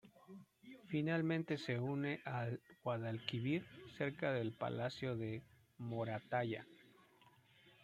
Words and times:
Finalmente 0.87 1.59
se 1.59 1.75
une 1.79 2.21
al 2.25 2.59
Guadalquivir 2.83 3.63
cerca 3.99 4.31
del 4.31 4.51
Palacio 4.51 5.15
de 5.15 5.43
Moratalla. 5.77 6.65